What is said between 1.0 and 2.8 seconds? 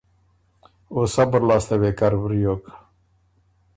صبُر لاسته وې کر وریوک۔